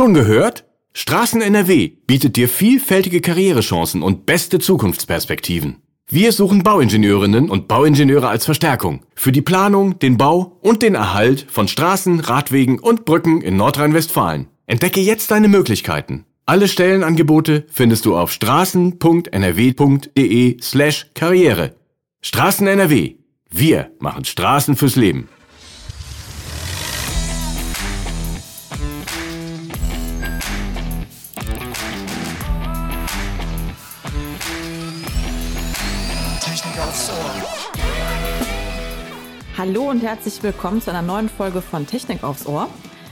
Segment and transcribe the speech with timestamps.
[0.00, 0.64] Schon gehört?
[0.94, 5.82] Straßen NRW bietet dir vielfältige Karrierechancen und beste Zukunftsperspektiven.
[6.08, 11.44] Wir suchen Bauingenieurinnen und Bauingenieure als Verstärkung für die Planung, den Bau und den Erhalt
[11.50, 14.46] von Straßen, Radwegen und Brücken in Nordrhein-Westfalen.
[14.64, 16.24] Entdecke jetzt deine Möglichkeiten.
[16.46, 18.96] Alle Stellenangebote findest du auf straßen.nrw.de
[20.62, 21.74] slash Karriere.
[22.22, 23.16] Straßen NRW.
[23.50, 25.28] Wir machen Straßen fürs Leben.
[39.60, 42.66] Hallo und herzlich willkommen zu einer neuen Folge von Technik aufs Ohr.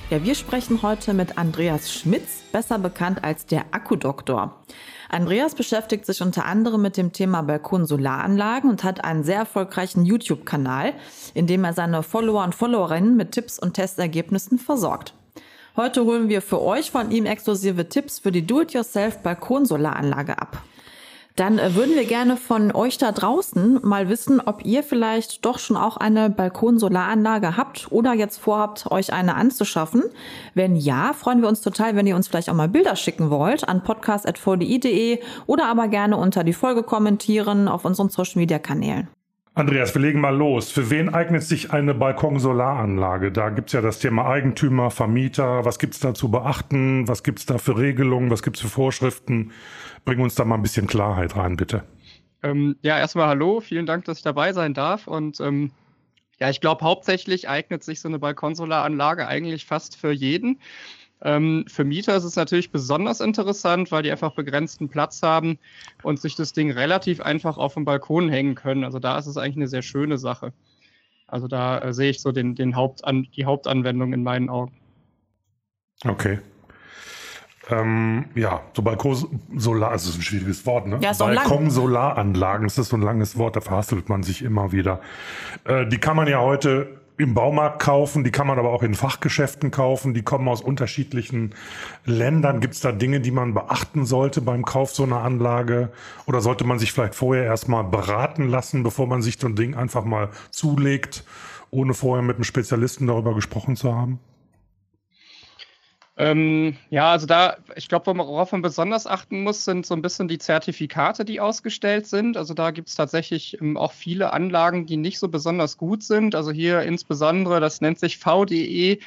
[0.08, 4.64] Ja, wir sprechen heute mit Andreas Schmitz, besser bekannt als der Akkudoktor.
[5.10, 10.94] Andreas beschäftigt sich unter anderem mit dem Thema Balkon-Solaranlagen und hat einen sehr erfolgreichen YouTube-Kanal,
[11.34, 15.12] in dem er seine Follower und Followerinnen mit Tipps und Testergebnissen versorgt.
[15.76, 20.62] Heute holen wir für euch von ihm exklusive Tipps für die Do-it-yourself Balkonsolaranlage ab.
[21.38, 25.60] Dann äh, würden wir gerne von euch da draußen mal wissen, ob ihr vielleicht doch
[25.60, 30.02] schon auch eine Balkonsolaranlage habt oder jetzt vorhabt, euch eine anzuschaffen.
[30.54, 33.68] Wenn ja, freuen wir uns total, wenn ihr uns vielleicht auch mal Bilder schicken wollt
[33.68, 39.06] an podcast.vdi.de oder aber gerne unter die Folge kommentieren auf unseren Social Media Kanälen.
[39.58, 40.70] Andreas, wir legen mal los.
[40.70, 43.32] Für wen eignet sich eine Balkonsolaranlage?
[43.32, 45.64] Da gibt es ja das Thema Eigentümer, Vermieter.
[45.64, 47.08] Was gibt es da zu beachten?
[47.08, 48.30] Was gibt es da für Regelungen?
[48.30, 49.50] Was gibt es für Vorschriften?
[50.04, 51.84] Bring uns da mal ein bisschen Klarheit rein, bitte.
[52.42, 53.60] Ähm, ja, erstmal hallo.
[53.60, 55.06] Vielen Dank, dass ich dabei sein darf.
[55.06, 55.72] Und ähm,
[56.38, 60.60] ja, ich glaube, hauptsächlich eignet sich so eine Balkonsolaranlage eigentlich fast für jeden.
[61.20, 65.58] Ähm, für Mieter ist es natürlich besonders interessant, weil die einfach begrenzten Platz haben
[66.04, 68.84] und sich das Ding relativ einfach auf dem Balkon hängen können.
[68.84, 70.52] Also da ist es eigentlich eine sehr schöne Sache.
[71.26, 74.76] Also da äh, sehe ich so den, den Hauptan die Hauptanwendung in meinen Augen.
[76.04, 76.38] Okay.
[77.70, 80.98] Ähm, ja, so Balkon-Solar, also das ist ein schwieriges Wort, ne?
[81.00, 85.00] Ja, Balkon-Solaranlagen, das ist so ein langes Wort, da verhastelt man sich immer wieder.
[85.64, 88.94] Äh, die kann man ja heute im Baumarkt kaufen, die kann man aber auch in
[88.94, 91.54] Fachgeschäften kaufen, die kommen aus unterschiedlichen
[92.04, 92.60] Ländern.
[92.60, 95.90] Gibt es da Dinge, die man beachten sollte beim Kauf so einer Anlage?
[96.26, 99.74] Oder sollte man sich vielleicht vorher erstmal beraten lassen, bevor man sich so ein Ding
[99.74, 101.24] einfach mal zulegt,
[101.70, 104.20] ohne vorher mit einem Spezialisten darüber gesprochen zu haben?
[106.20, 110.26] Ähm, ja, also da, ich glaube, worauf man besonders achten muss, sind so ein bisschen
[110.26, 112.36] die Zertifikate, die ausgestellt sind.
[112.36, 116.34] Also da gibt es tatsächlich ähm, auch viele Anlagen, die nicht so besonders gut sind.
[116.34, 118.98] Also hier insbesondere, das nennt sich VDE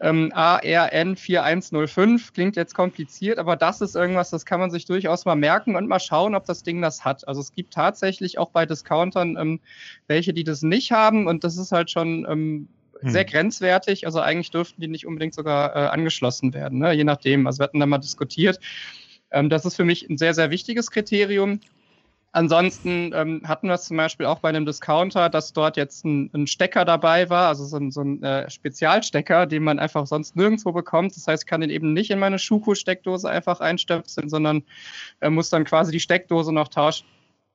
[0.00, 2.34] ähm, ARN 4105.
[2.34, 5.88] Klingt jetzt kompliziert, aber das ist irgendwas, das kann man sich durchaus mal merken und
[5.88, 7.26] mal schauen, ob das Ding das hat.
[7.26, 9.60] Also es gibt tatsächlich auch bei Discountern ähm,
[10.06, 12.68] welche, die das nicht haben und das ist halt schon ähm, hm.
[13.02, 14.06] Sehr grenzwertig.
[14.06, 16.92] Also eigentlich dürften die nicht unbedingt sogar äh, angeschlossen werden, ne?
[16.92, 17.46] je nachdem.
[17.46, 18.58] Also wir hatten da mal diskutiert.
[19.30, 21.60] Ähm, das ist für mich ein sehr, sehr wichtiges Kriterium.
[22.32, 26.30] Ansonsten ähm, hatten wir es zum Beispiel auch bei einem Discounter, dass dort jetzt ein,
[26.34, 30.36] ein Stecker dabei war, also so ein, so ein äh, Spezialstecker, den man einfach sonst
[30.36, 31.16] nirgendwo bekommt.
[31.16, 34.62] Das heißt, ich kann den eben nicht in meine Schuko-Steckdose einfach einstöpseln, sondern
[35.20, 37.06] äh, muss dann quasi die Steckdose noch tauschen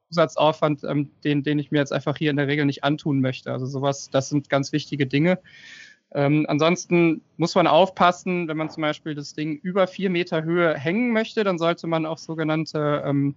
[0.09, 3.51] Zusatzaufwand, ähm, den, den ich mir jetzt einfach hier in der Regel nicht antun möchte.
[3.51, 5.39] Also sowas, das sind ganz wichtige Dinge.
[6.13, 10.77] Ähm, ansonsten muss man aufpassen, wenn man zum Beispiel das Ding über vier Meter Höhe
[10.77, 13.35] hängen möchte, dann sollte man auch sogenannte ähm,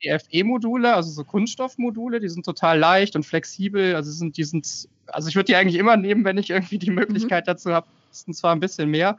[0.00, 3.96] EFE-Module, also so Kunststoffmodule, die sind total leicht und flexibel.
[3.96, 6.90] Also sind, die sind, also ich würde die eigentlich immer nehmen, wenn ich irgendwie die
[6.90, 7.50] Möglichkeit mhm.
[7.50, 7.86] dazu habe.
[8.10, 9.18] Sind zwar ein bisschen mehr,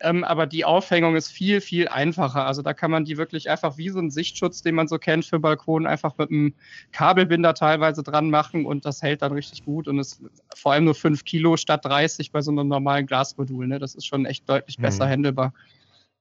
[0.00, 2.46] ähm, aber die Aufhängung ist viel, viel einfacher.
[2.46, 5.24] Also da kann man die wirklich einfach wie so einen Sichtschutz, den man so kennt
[5.24, 6.54] für Balkon, einfach mit einem
[6.92, 10.22] Kabelbinder teilweise dran machen und das hält dann richtig gut und ist
[10.54, 13.66] vor allem nur 5 Kilo statt 30 bei so einem normalen Glasmodul.
[13.66, 13.78] Ne?
[13.78, 15.10] Das ist schon echt deutlich besser mhm.
[15.10, 15.54] handelbar.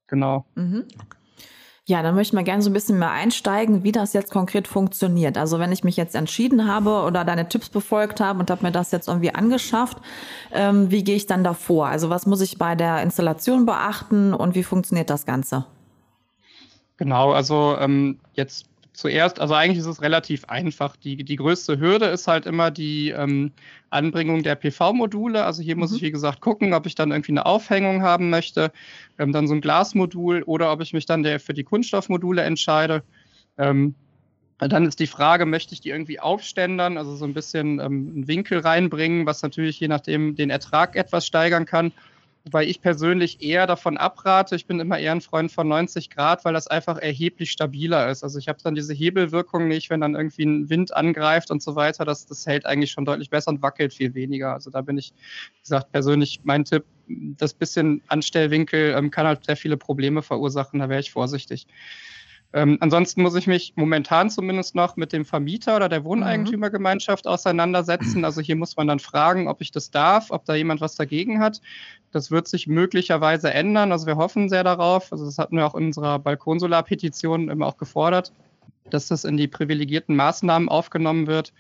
[0.08, 0.46] Genau.
[0.56, 0.86] Mhm.
[0.96, 1.19] Okay.
[1.90, 4.68] Ja, dann möchte ich mal gerne so ein bisschen mehr einsteigen, wie das jetzt konkret
[4.68, 5.40] funktioniert.
[5.40, 8.72] Also wenn ich mich jetzt entschieden habe oder deine Tipps befolgt habe und habe mir
[8.72, 9.98] das jetzt irgendwie angeschafft,
[10.54, 11.88] ähm, wie gehe ich dann davor?
[11.88, 15.66] Also was muss ich bei der Installation beachten und wie funktioniert das Ganze?
[16.98, 18.69] Genau, also ähm, jetzt
[19.00, 20.96] zuerst, also eigentlich ist es relativ einfach.
[20.98, 23.52] Die, die größte Hürde ist halt immer die ähm,
[23.90, 25.44] Anbringung der PV-Module.
[25.44, 25.98] Also hier muss mhm.
[25.98, 28.72] ich, wie gesagt, gucken, ob ich dann irgendwie eine Aufhängung haben möchte,
[29.18, 33.04] ähm, dann so ein Glasmodul oder ob ich mich dann der, für die Kunststoffmodule entscheide.
[33.58, 33.96] Ähm,
[34.60, 38.28] dann ist die Frage, möchte ich die irgendwie aufständern, also so ein bisschen ähm, einen
[38.28, 41.94] Winkel reinbringen, was natürlich je nachdem den Ertrag etwas steigern kann.
[42.50, 44.56] Wobei ich persönlich eher davon abrate.
[44.56, 48.24] Ich bin immer eher ein Freund von 90 Grad, weil das einfach erheblich stabiler ist.
[48.24, 51.76] Also ich habe dann diese Hebelwirkung nicht, wenn dann irgendwie ein Wind angreift und so
[51.76, 52.06] weiter.
[52.06, 54.52] Das, das hält eigentlich schon deutlich besser und wackelt viel weniger.
[54.52, 55.14] Also da bin ich,
[55.58, 60.80] wie gesagt, persönlich mein Tipp, das bisschen Anstellwinkel ähm, kann halt sehr viele Probleme verursachen.
[60.80, 61.68] Da wäre ich vorsichtig.
[62.52, 68.26] Ähm, ansonsten muss ich mich momentan zumindest noch mit dem Vermieter oder der Wohneigentümergemeinschaft auseinandersetzen.
[68.26, 71.40] Also hier muss man dann fragen, ob ich das darf, ob da jemand was dagegen
[71.40, 71.62] hat.
[72.12, 73.92] Das wird sich möglicherweise ändern.
[73.92, 75.12] Also wir hoffen sehr darauf.
[75.12, 78.34] Also das hatten wir auch in unserer Balkonsolar-Petition immer auch gefordert,
[78.90, 81.54] dass das in die privilegierten Maßnahmen aufgenommen wird.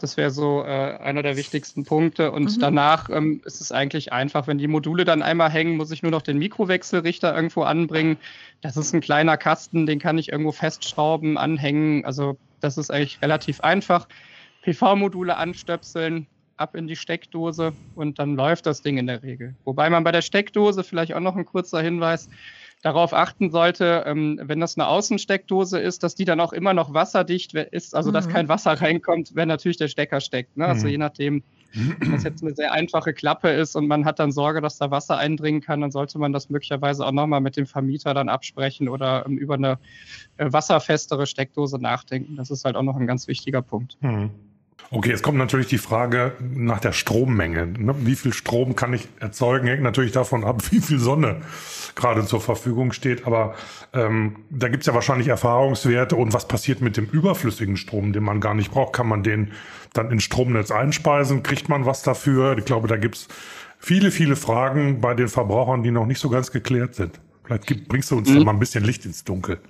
[0.00, 2.32] Das wäre so äh, einer der wichtigsten Punkte.
[2.32, 2.60] Und mhm.
[2.60, 4.46] danach ähm, ist es eigentlich einfach.
[4.46, 8.18] Wenn die Module dann einmal hängen, muss ich nur noch den Mikrowechselrichter irgendwo anbringen.
[8.60, 12.04] Das ist ein kleiner Kasten, den kann ich irgendwo festschrauben, anhängen.
[12.04, 14.08] Also das ist eigentlich relativ einfach.
[14.62, 16.26] PV-Module anstöpseln,
[16.56, 19.54] ab in die Steckdose und dann läuft das Ding in der Regel.
[19.64, 22.28] Wobei man bei der Steckdose vielleicht auch noch ein kurzer Hinweis,
[22.82, 26.94] darauf achten sollte, ähm, wenn das eine Außensteckdose ist, dass die dann auch immer noch
[26.94, 28.14] wasserdicht ist, also mhm.
[28.14, 30.56] dass kein Wasser reinkommt, wenn natürlich der Stecker steckt.
[30.56, 30.66] Ne?
[30.66, 30.92] Also mhm.
[30.92, 31.42] je nachdem,
[31.72, 34.90] wenn das jetzt eine sehr einfache Klappe ist und man hat dann Sorge, dass da
[34.90, 38.88] Wasser eindringen kann, dann sollte man das möglicherweise auch nochmal mit dem Vermieter dann absprechen
[38.88, 39.78] oder ähm, über eine
[40.36, 42.36] äh, wasserfestere Steckdose nachdenken.
[42.36, 43.96] Das ist halt auch noch ein ganz wichtiger Punkt.
[44.00, 44.30] Mhm.
[44.90, 47.66] Okay, jetzt kommt natürlich die Frage nach der Strommenge.
[47.66, 47.94] Ne?
[47.98, 49.66] Wie viel Strom kann ich erzeugen?
[49.66, 51.42] Hängt natürlich davon ab, wie viel Sonne
[51.96, 53.26] gerade zur Verfügung steht.
[53.26, 53.56] Aber
[53.92, 56.14] ähm, da gibt's ja wahrscheinlich Erfahrungswerte.
[56.14, 58.92] Und was passiert mit dem überflüssigen Strom, den man gar nicht braucht?
[58.92, 59.52] Kann man den
[59.92, 61.42] dann ins Stromnetz einspeisen?
[61.42, 62.56] Kriegt man was dafür?
[62.56, 63.26] Ich glaube, da gibt's
[63.78, 67.20] viele, viele Fragen bei den Verbrauchern, die noch nicht so ganz geklärt sind.
[67.44, 68.38] Vielleicht bringst du uns mhm.
[68.38, 69.60] da mal ein bisschen Licht ins Dunkel.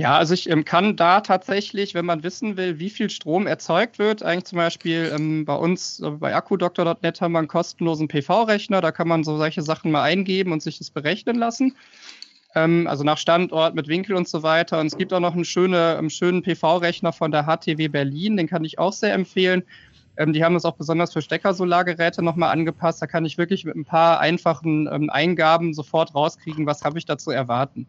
[0.00, 3.98] Ja, also ich ähm, kann da tatsächlich, wenn man wissen will, wie viel Strom erzeugt
[3.98, 8.80] wird, eigentlich zum Beispiel ähm, bei uns äh, bei akkudoktor.net haben wir einen kostenlosen PV-Rechner,
[8.80, 11.76] da kann man so solche Sachen mal eingeben und sich das berechnen lassen.
[12.54, 14.80] Ähm, also nach Standort mit Winkel und so weiter.
[14.80, 18.48] Und es gibt auch noch einen, schöne, einen schönen PV-Rechner von der HTW Berlin, den
[18.48, 19.64] kann ich auch sehr empfehlen.
[20.16, 23.02] Ähm, die haben das auch besonders für Steckersolargeräte nochmal angepasst.
[23.02, 27.04] Da kann ich wirklich mit ein paar einfachen ähm, Eingaben sofort rauskriegen, was habe ich
[27.04, 27.86] da zu erwarten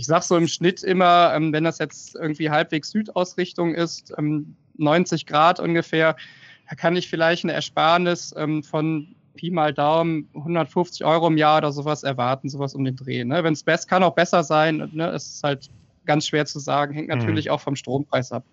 [0.00, 4.56] ich sage so im Schnitt immer, ähm, wenn das jetzt irgendwie halbwegs Südausrichtung ist, ähm,
[4.78, 6.16] 90 Grad ungefähr,
[6.68, 11.58] da kann ich vielleicht eine Ersparnis ähm, von Pi mal Daumen 150 Euro im Jahr
[11.58, 13.24] oder sowas erwarten, sowas um den Dreh.
[13.24, 13.44] Ne?
[13.44, 15.10] Wenn es best kann auch besser sein, ne?
[15.10, 15.68] es ist halt
[16.06, 17.52] ganz schwer zu sagen, hängt natürlich mhm.
[17.52, 18.44] auch vom Strompreis ab.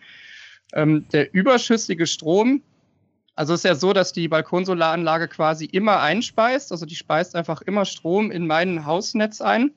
[0.73, 2.61] Ähm, der überschüssige Strom,
[3.35, 7.61] also es ist ja so, dass die Balkonsolaranlage quasi immer einspeist, also die speist einfach
[7.61, 9.71] immer Strom in mein Hausnetz ein.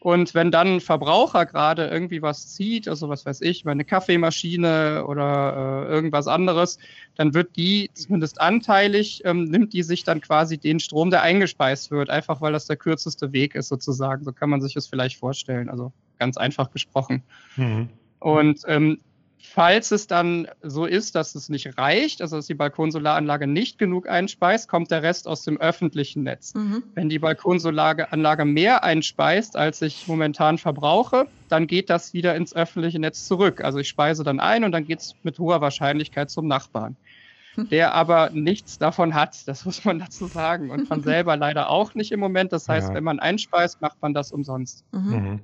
[0.00, 5.04] Und wenn dann ein Verbraucher gerade irgendwie was zieht, also was weiß ich, meine Kaffeemaschine
[5.06, 6.78] oder äh, irgendwas anderes,
[7.16, 11.90] dann wird die zumindest anteilig, ähm, nimmt die sich dann quasi den Strom, der eingespeist
[11.90, 14.24] wird, einfach weil das der kürzeste Weg ist sozusagen.
[14.24, 17.22] So kann man sich das vielleicht vorstellen, also ganz einfach gesprochen.
[17.56, 17.90] Mhm.
[18.20, 19.00] Und ähm,
[19.42, 24.08] Falls es dann so ist, dass es nicht reicht, also dass die Balkonsolaranlage nicht genug
[24.08, 26.54] einspeist, kommt der Rest aus dem öffentlichen Netz.
[26.54, 26.82] Mhm.
[26.94, 32.98] Wenn die Balkonsolaranlage mehr einspeist, als ich momentan verbrauche, dann geht das wieder ins öffentliche
[32.98, 33.64] Netz zurück.
[33.64, 36.96] Also ich speise dann ein und dann geht es mit hoher Wahrscheinlichkeit zum Nachbarn.
[37.56, 40.70] Der aber nichts davon hat, das muss man dazu sagen.
[40.70, 42.52] Und von selber leider auch nicht im Moment.
[42.52, 42.94] Das heißt, ja.
[42.94, 44.84] wenn man einspeist, macht man das umsonst.
[44.92, 45.10] Mhm.
[45.10, 45.40] Mhm.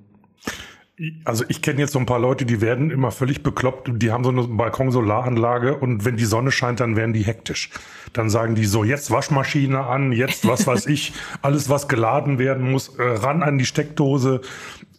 [1.25, 3.91] Also ich kenne jetzt so ein paar Leute, die werden immer völlig bekloppt.
[3.97, 7.71] Die haben so eine Balkonsolaranlage und wenn die Sonne scheint, dann werden die hektisch.
[8.15, 11.13] Dann sagen die so, jetzt Waschmaschine an, jetzt was weiß ich,
[11.43, 14.41] alles was geladen werden muss, äh, ran an die Steckdose.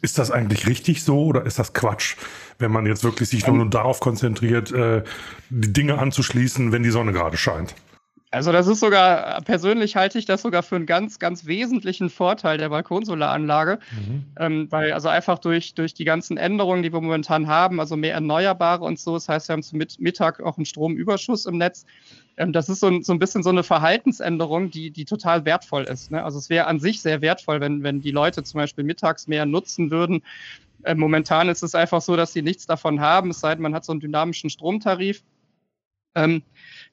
[0.04, 2.16] Ist das eigentlich richtig so oder ist das Quatsch,
[2.60, 5.04] wenn man jetzt wirklich sich nur darauf konzentriert, äh,
[5.50, 7.74] die Dinge anzuschließen, wenn die Sonne gerade scheint?
[8.30, 12.58] Also das ist sogar, persönlich halte ich das sogar für einen ganz, ganz wesentlichen Vorteil
[12.58, 14.26] der Balkonsolaranlage, mhm.
[14.38, 18.14] ähm, weil also einfach durch, durch die ganzen Änderungen, die wir momentan haben, also mehr
[18.14, 21.86] Erneuerbare und so, das heißt, wir haben zum Mittag auch einen Stromüberschuss im Netz.
[22.36, 25.84] Ähm, das ist so ein, so ein bisschen so eine Verhaltensänderung, die, die total wertvoll
[25.84, 26.12] ist.
[26.12, 26.22] Ne?
[26.22, 29.46] Also es wäre an sich sehr wertvoll, wenn, wenn die Leute zum Beispiel mittags mehr
[29.46, 30.22] nutzen würden.
[30.84, 33.74] Äh, momentan ist es einfach so, dass sie nichts davon haben, es sei denn, man
[33.74, 35.24] hat so einen dynamischen Stromtarif.
[36.18, 36.42] Ähm,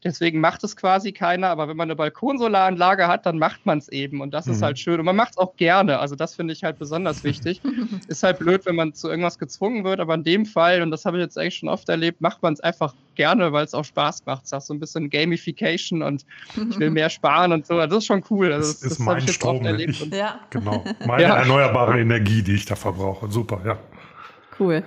[0.05, 1.49] Deswegen macht es quasi keiner.
[1.49, 4.21] Aber wenn man eine Balkonsolaranlage hat, dann macht man es eben.
[4.21, 4.53] Und das mhm.
[4.53, 5.01] ist halt schön.
[5.01, 5.99] Und man macht es auch gerne.
[5.99, 7.63] Also das finde ich halt besonders wichtig.
[8.07, 10.01] ist halt blöd, wenn man zu irgendwas gezwungen wird.
[10.01, 12.53] Aber in dem Fall, und das habe ich jetzt eigentlich schon oft erlebt, macht man
[12.53, 14.45] es einfach gerne, weil es auch Spaß macht.
[14.45, 16.27] Es ist so ein bisschen Gamification und
[16.71, 17.79] ich will mehr sparen und so.
[17.79, 18.53] Das ist schon cool.
[18.53, 19.91] Also das, das, das habe ich jetzt Strom, oft erlebt.
[19.91, 20.41] Ich, ja.
[20.51, 20.85] Genau.
[21.07, 21.37] Meine ja.
[21.37, 23.31] erneuerbare Energie, die ich da verbrauche.
[23.31, 23.79] Super, ja.
[24.61, 24.85] Cool.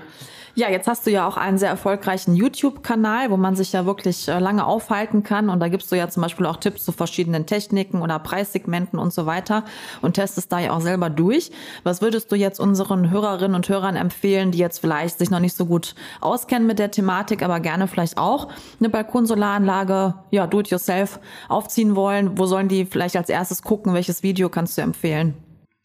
[0.58, 4.28] Ja, jetzt hast du ja auch einen sehr erfolgreichen YouTube-Kanal, wo man sich ja wirklich
[4.28, 5.52] äh, lange aufhalten kann.
[5.52, 9.14] Und da gibst du ja zum Beispiel auch Tipps zu verschiedenen Techniken oder Preissegmenten und
[9.14, 9.66] so weiter
[10.02, 11.52] und testest da ja auch selber durch.
[11.84, 15.56] Was würdest du jetzt unseren Hörerinnen und Hörern empfehlen, die jetzt vielleicht sich noch nicht
[15.56, 18.48] so gut auskennen mit der Thematik, aber gerne vielleicht auch
[18.80, 22.40] eine Balkonsolaranlage, ja, do it yourself aufziehen wollen?
[22.40, 23.94] Wo sollen die vielleicht als erstes gucken?
[23.94, 25.36] Welches Video kannst du empfehlen?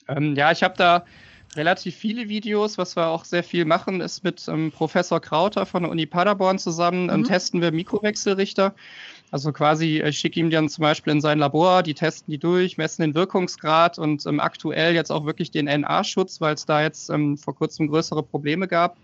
[0.08, 1.04] Ähm, ja, ich habe da
[1.56, 2.78] relativ viele Videos.
[2.78, 6.58] Was wir auch sehr viel machen, ist mit ähm, Professor Krauter von der Uni Paderborn
[6.58, 7.24] zusammen ähm, mhm.
[7.24, 8.74] testen wir Mikrowechselrichter.
[9.30, 12.76] Also quasi, ich schicke ihm dann zum Beispiel in sein Labor, die testen die durch,
[12.76, 17.08] messen den Wirkungsgrad und ähm, aktuell jetzt auch wirklich den NA-Schutz, weil es da jetzt
[17.08, 18.98] ähm, vor kurzem größere Probleme gab.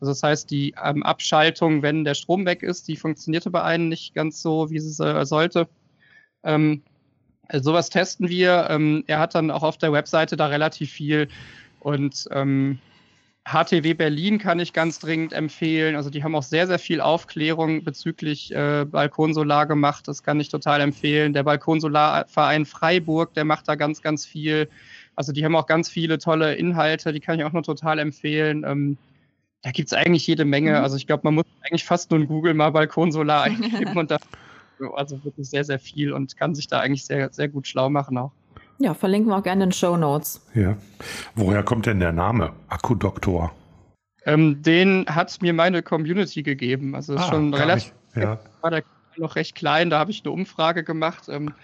[0.00, 3.88] Also das heißt, die ähm, Abschaltung, wenn der Strom weg ist, die funktionierte bei einem
[3.88, 5.68] nicht ganz so, wie sie äh, sollte.
[6.40, 6.80] Also
[7.52, 9.04] sowas testen wir.
[9.06, 11.28] Er hat dann auch auf der Webseite da relativ viel
[11.80, 12.78] und ähm,
[13.50, 15.96] HTW Berlin kann ich ganz dringend empfehlen.
[15.96, 20.06] Also die haben auch sehr, sehr viel Aufklärung bezüglich äh, Balkonsolar gemacht.
[20.06, 21.32] Das kann ich total empfehlen.
[21.32, 24.68] Der Balkonsolarverein Freiburg, der macht da ganz, ganz viel.
[25.16, 28.64] Also die haben auch ganz viele tolle Inhalte, die kann ich auch nur total empfehlen.
[28.66, 28.98] Ähm,
[29.62, 30.70] da gibt es eigentlich jede Menge.
[30.70, 30.84] Mhm.
[30.84, 34.18] Also ich glaube, man muss eigentlich fast nur in Google mal Balkonsolar eingeben und da
[34.94, 38.16] also wirklich sehr, sehr viel und kann sich da eigentlich sehr, sehr gut schlau machen
[38.18, 38.32] auch.
[38.78, 40.40] Ja, verlinken wir auch gerne in den Show Notes.
[40.54, 40.76] Ja.
[41.34, 43.52] Woher kommt denn der Name Akkudoktor?
[44.24, 46.94] Ähm, den hat mir meine Community gegeben.
[46.94, 47.92] Also ist ah, schon relativ.
[48.14, 48.38] Ja.
[48.60, 48.84] War der
[49.16, 49.90] noch recht klein.
[49.90, 51.54] Da habe ich eine Umfrage gemacht, ähm,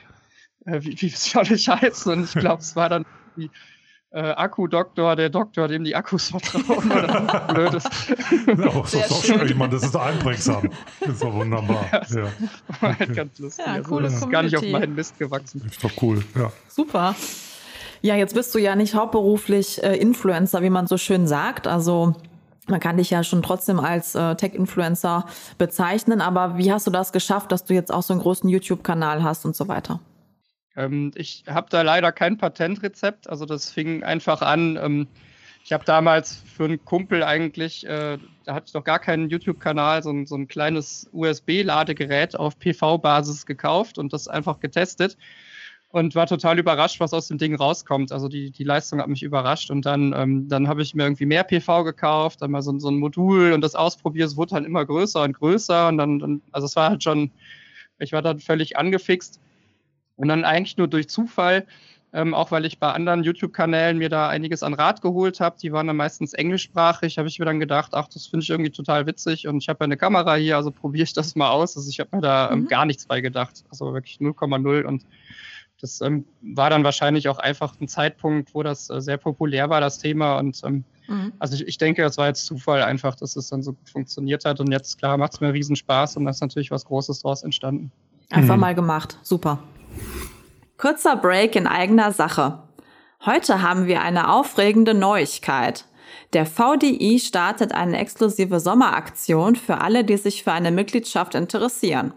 [0.66, 2.12] äh, wie, wie soll ich heißen?
[2.12, 3.04] Und ich glaube, es war dann
[3.36, 3.50] die
[4.14, 7.88] äh, Akkudoktor, der Doktor, dem die Akkus vertrauen oder blöd ist.
[8.46, 9.46] Ja, oh, so, so schön.
[9.46, 10.70] Ich meine, das ist einprägsam.
[11.00, 11.84] Das ist doch wunderbar.
[11.92, 12.28] Ja, ja.
[12.80, 13.66] War halt ganz lustig.
[13.66, 15.62] Ja, also, das ist gar nicht auf meinen Mist gewachsen.
[15.66, 16.52] Ist doch cool, ja.
[16.68, 17.16] Super.
[18.02, 21.66] Ja, jetzt bist du ja nicht hauptberuflich äh, Influencer, wie man so schön sagt.
[21.66, 22.14] Also
[22.68, 25.26] man kann dich ja schon trotzdem als äh, Tech-Influencer
[25.58, 29.24] bezeichnen, aber wie hast du das geschafft, dass du jetzt auch so einen großen YouTube-Kanal
[29.24, 30.00] hast und so weiter?
[30.76, 33.28] Ähm, ich habe da leider kein Patentrezept.
[33.28, 34.76] Also das fing einfach an.
[34.76, 35.08] Ähm,
[35.64, 40.02] ich habe damals für einen Kumpel eigentlich, äh, da hatte ich noch gar keinen YouTube-Kanal,
[40.02, 45.16] so, ein, so ein kleines USB-Ladegerät auf PV-Basis gekauft und das einfach getestet
[45.88, 48.12] und war total überrascht, was aus dem Ding rauskommt.
[48.12, 51.24] Also die, die Leistung hat mich überrascht und dann, ähm, dann habe ich mir irgendwie
[51.24, 54.28] mehr PV gekauft, dann mal so, so ein Modul und das ausprobiert.
[54.28, 57.30] Es wurde dann immer größer und größer und dann, dann also es war halt schon,
[58.00, 59.40] ich war dann völlig angefixt
[60.16, 61.66] und dann eigentlich nur durch Zufall,
[62.12, 65.72] ähm, auch weil ich bei anderen YouTube-Kanälen mir da einiges an Rat geholt habe, die
[65.72, 69.06] waren dann meistens englischsprachig, habe ich mir dann gedacht, ach, das finde ich irgendwie total
[69.06, 71.76] witzig und ich habe ja eine Kamera hier, also probiere ich das mal aus.
[71.76, 72.68] Also ich habe mir da ähm, mhm.
[72.68, 75.04] gar nichts bei gedacht, also wirklich 0,0 und
[75.80, 79.80] das ähm, war dann wahrscheinlich auch einfach ein Zeitpunkt, wo das äh, sehr populär war,
[79.82, 80.38] das Thema.
[80.38, 81.32] Und ähm, mhm.
[81.38, 84.46] also ich, ich, denke, das war jetzt Zufall einfach, dass es dann so gut funktioniert
[84.46, 84.60] hat.
[84.60, 87.42] Und jetzt, klar, macht es mir riesen Spaß und da ist natürlich was Großes draus
[87.42, 87.92] entstanden.
[88.30, 88.60] Einfach mhm.
[88.60, 89.18] mal gemacht.
[89.22, 89.58] Super.
[90.76, 92.62] Kurzer Break in eigener Sache.
[93.24, 95.86] Heute haben wir eine aufregende Neuigkeit.
[96.34, 102.12] Der VDI startet eine exklusive Sommeraktion für alle, die sich für eine Mitgliedschaft interessieren.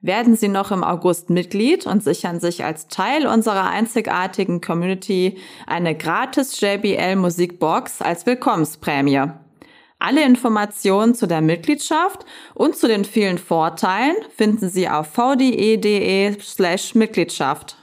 [0.00, 5.96] Werden Sie noch im August Mitglied und sichern sich als Teil unserer einzigartigen Community eine
[5.96, 9.32] gratis JBL Musikbox als Willkommensprämie.
[10.00, 12.24] Alle Informationen zu der Mitgliedschaft
[12.54, 17.76] und zu den vielen Vorteilen finden Sie auf vde.de slash Mitgliedschaft.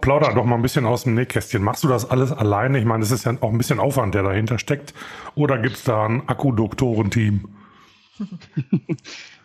[0.00, 1.62] Plauder doch mal ein bisschen aus dem Nähkästchen.
[1.62, 2.78] Machst du das alles alleine?
[2.78, 4.94] Ich meine, es ist ja auch ein bisschen Aufwand, der dahinter steckt.
[5.34, 7.48] Oder gibt es da ein Akkudoktorenteam?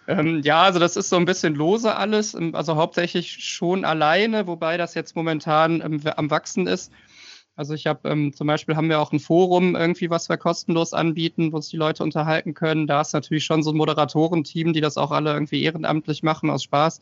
[0.07, 2.35] ähm, ja, also das ist so ein bisschen lose alles.
[2.53, 6.91] Also hauptsächlich schon alleine, wobei das jetzt momentan ähm, am Wachsen ist.
[7.57, 10.93] Also ich habe ähm, zum Beispiel haben wir auch ein Forum irgendwie, was wir kostenlos
[10.93, 12.85] anbieten, wo sich die Leute unterhalten können.
[12.85, 16.63] Da ist natürlich schon so ein Moderatorenteam, die das auch alle irgendwie ehrenamtlich machen aus
[16.63, 17.01] Spaß.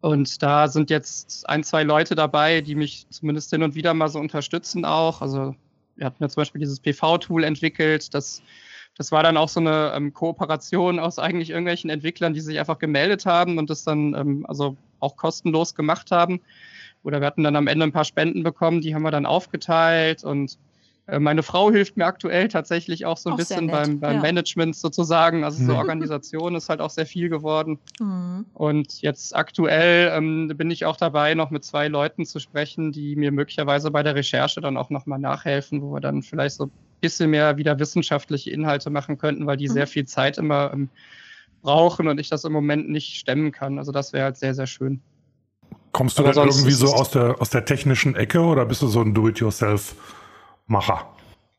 [0.00, 4.08] Und da sind jetzt ein, zwei Leute dabei, die mich zumindest hin und wieder mal
[4.08, 5.20] so unterstützen auch.
[5.20, 5.54] Also
[5.96, 8.14] wir hatten ja zum Beispiel dieses PV-Tool entwickelt.
[8.14, 8.42] Das,
[8.96, 12.78] das war dann auch so eine ähm, Kooperation aus eigentlich irgendwelchen Entwicklern, die sich einfach
[12.78, 16.40] gemeldet haben und das dann ähm, also auch kostenlos gemacht haben
[17.02, 20.24] oder wir hatten dann am Ende ein paar Spenden bekommen, die haben wir dann aufgeteilt
[20.24, 20.58] und
[21.06, 24.22] äh, meine Frau hilft mir aktuell tatsächlich auch so ein auch bisschen beim, beim ja.
[24.22, 25.42] Management sozusagen.
[25.42, 25.78] Also so mhm.
[25.78, 27.78] Organisation ist halt auch sehr viel geworden.
[28.00, 28.46] Mhm.
[28.54, 33.16] Und jetzt aktuell ähm, bin ich auch dabei, noch mit zwei Leuten zu sprechen, die
[33.16, 36.72] mir möglicherweise bei der Recherche dann auch nochmal nachhelfen, wo wir dann vielleicht so ein
[37.00, 39.72] bisschen mehr wieder wissenschaftliche Inhalte machen könnten, weil die mhm.
[39.72, 40.88] sehr viel Zeit immer ähm,
[41.62, 43.78] brauchen und ich das im Moment nicht stemmen kann.
[43.78, 45.00] Also das wäre halt sehr, sehr schön.
[45.92, 49.00] Kommst du denn irgendwie so aus der, aus der technischen Ecke oder bist du so
[49.00, 51.06] ein Do-it-yourself-Macher?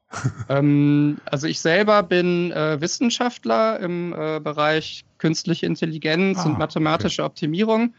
[0.50, 7.24] ähm, also ich selber bin äh, Wissenschaftler im äh, Bereich künstliche Intelligenz ah, und mathematische
[7.24, 7.30] okay.
[7.30, 7.94] Optimierung.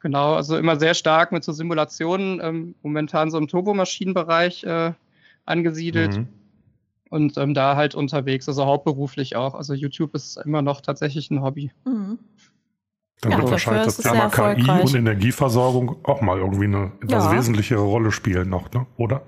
[0.00, 4.92] Genau, also immer sehr stark mit so Simulationen, ähm, momentan so im Turbomaschinenbereich äh,
[5.44, 6.16] angesiedelt.
[6.16, 6.28] Mhm.
[7.10, 9.54] Und ähm, da halt unterwegs, also hauptberuflich auch.
[9.54, 11.72] Also YouTube ist immer noch tatsächlich ein Hobby.
[11.84, 12.18] Mhm.
[13.20, 17.32] Dann ja, wird wahrscheinlich das Thema KI und Energieversorgung auch mal irgendwie eine etwas ja.
[17.32, 18.86] wesentlichere Rolle spielen noch, ne?
[18.96, 19.22] oder?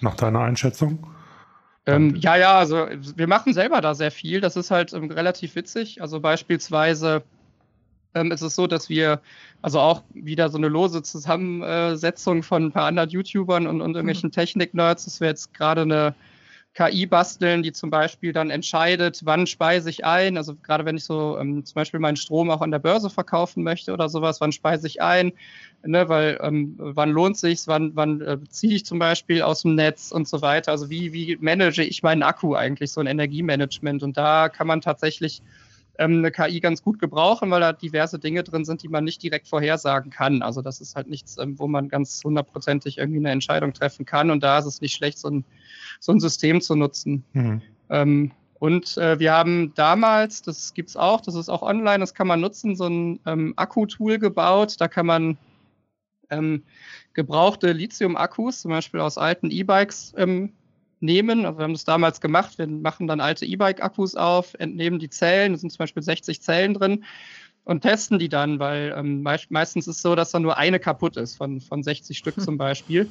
[0.00, 1.06] Nach deiner Einschätzung?
[1.86, 2.86] Ähm, ja, ja, also
[3.16, 4.42] wir machen selber da sehr viel.
[4.42, 6.02] Das ist halt ähm, relativ witzig.
[6.02, 7.22] Also beispielsweise
[8.14, 9.22] ähm, ist es so, dass wir
[9.62, 14.28] also auch wieder so eine lose Zusammensetzung von ein paar anderen YouTubern und, und irgendwelchen
[14.28, 14.32] mhm.
[14.32, 15.06] Technik-Nerds.
[15.06, 16.14] Das wäre jetzt gerade eine
[16.78, 20.36] KI basteln, die zum Beispiel dann entscheidet, wann speise ich ein.
[20.36, 23.64] Also gerade wenn ich so ähm, zum Beispiel meinen Strom auch an der Börse verkaufen
[23.64, 25.32] möchte oder sowas, wann speise ich ein,
[25.84, 29.74] ne, weil ähm, wann lohnt sich wann, wann äh, ziehe ich zum Beispiel aus dem
[29.74, 30.70] Netz und so weiter.
[30.70, 34.04] Also wie, wie manage ich meinen Akku eigentlich, so ein Energiemanagement.
[34.04, 35.42] Und da kann man tatsächlich
[35.98, 39.22] ähm, eine KI ganz gut gebrauchen, weil da diverse Dinge drin sind, die man nicht
[39.22, 40.42] direkt vorhersagen kann.
[40.42, 44.30] Also das ist halt nichts, ähm, wo man ganz hundertprozentig irgendwie eine Entscheidung treffen kann.
[44.30, 45.44] Und da ist es nicht schlecht, so ein,
[46.00, 47.24] so ein System zu nutzen.
[47.32, 47.62] Mhm.
[47.90, 52.26] Ähm, und äh, wir haben damals, das gibt's auch, das ist auch online, das kann
[52.26, 54.76] man nutzen, so ein ähm, Akku-Tool gebaut.
[54.78, 55.38] Da kann man
[56.30, 56.62] ähm,
[57.14, 60.52] gebrauchte Lithium-Akkus, zum Beispiel aus alten E-Bikes, ähm,
[61.00, 61.44] nehmen.
[61.44, 62.58] Also wir haben das damals gemacht.
[62.58, 66.74] Wir machen dann alte E-Bike-Akkus auf, entnehmen die Zellen, da sind zum Beispiel 60 Zellen
[66.74, 67.04] drin
[67.64, 71.18] und testen die dann, weil ähm, meistens ist es so, dass da nur eine kaputt
[71.18, 72.42] ist von, von 60 Stück hm.
[72.42, 73.10] zum Beispiel.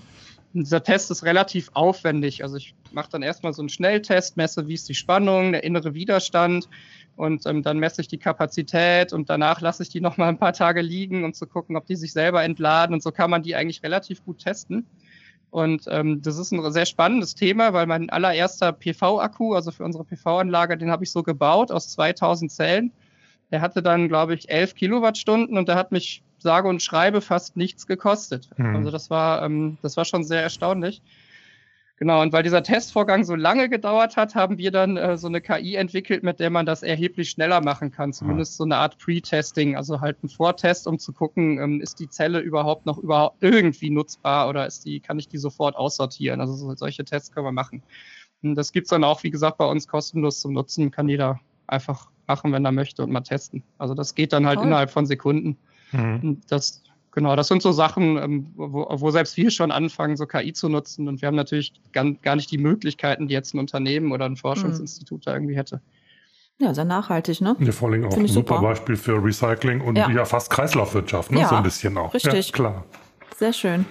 [0.53, 2.41] Und dieser Test ist relativ aufwendig.
[2.41, 5.93] Also ich mache dann erstmal so einen Schnelltest, messe, wie ist die Spannung, der innere
[5.93, 6.67] Widerstand
[7.15, 10.53] und ähm, dann messe ich die Kapazität und danach lasse ich die nochmal ein paar
[10.53, 13.55] Tage liegen, um zu gucken, ob die sich selber entladen und so kann man die
[13.55, 14.87] eigentlich relativ gut testen.
[15.49, 20.03] Und ähm, das ist ein sehr spannendes Thema, weil mein allererster PV-Akku, also für unsere
[20.03, 22.91] PV-Anlage, den habe ich so gebaut aus 2000 Zellen.
[23.51, 27.55] Der hatte dann, glaube ich, 11 Kilowattstunden und der hat mich sage und schreibe fast
[27.55, 28.49] nichts gekostet.
[28.57, 28.75] Mhm.
[28.75, 31.01] Also das war, ähm, das war schon sehr erstaunlich.
[31.99, 35.41] Genau, und weil dieser Testvorgang so lange gedauert hat, haben wir dann äh, so eine
[35.41, 38.13] KI entwickelt, mit der man das erheblich schneller machen kann.
[38.13, 42.07] Zumindest so eine Art Pre-Testing, also halt ein Vortest, um zu gucken, ähm, ist die
[42.07, 46.39] Zelle überhaupt noch überhaupt irgendwie nutzbar oder ist die, kann ich die sofort aussortieren?
[46.39, 47.81] Also so, solche Tests können wir machen.
[48.43, 52.11] Und das gibt's dann auch, wie gesagt, bei uns kostenlos zum Nutzen, kann jeder einfach
[52.27, 53.63] machen, wenn er möchte und mal testen.
[53.79, 54.67] Also das geht dann halt Toll.
[54.67, 55.57] innerhalb von Sekunden.
[55.91, 56.41] Mhm.
[56.47, 56.83] Das
[57.17, 60.69] Genau, das sind so Sachen, ähm, wo, wo, selbst wir schon anfangen, so KI zu
[60.69, 61.07] nutzen.
[61.07, 64.35] Und wir haben natürlich gar, gar nicht die Möglichkeiten, die jetzt ein Unternehmen oder ein
[64.35, 65.23] Forschungsinstitut mhm.
[65.25, 65.81] da irgendwie hätte.
[66.59, 67.55] Ja, sehr nachhaltig, ne?
[67.57, 71.39] Ja, vor allem auch ein super, Beispiel für Recycling und ja, ja fast Kreislaufwirtschaft, ne?
[71.39, 72.13] Ja, so ein bisschen auch.
[72.13, 72.49] Richtig.
[72.49, 72.83] Ja, klar.
[73.35, 73.87] Sehr schön.